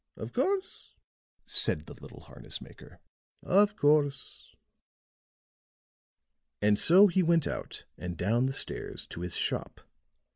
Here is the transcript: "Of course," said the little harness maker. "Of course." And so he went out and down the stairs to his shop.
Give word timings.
"Of 0.17 0.33
course," 0.33 0.95
said 1.45 1.85
the 1.85 1.93
little 1.93 2.21
harness 2.21 2.59
maker. 2.59 3.01
"Of 3.43 3.75
course." 3.75 4.55
And 6.59 6.79
so 6.79 7.05
he 7.05 7.21
went 7.21 7.45
out 7.45 7.85
and 7.99 8.17
down 8.17 8.47
the 8.47 8.51
stairs 8.53 9.05
to 9.11 9.21
his 9.21 9.35
shop. 9.35 9.81